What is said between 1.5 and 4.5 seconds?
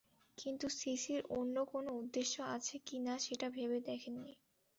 কোনো উদ্দেশ্য আছে কি না, সেটা ভেবে দেখেননি।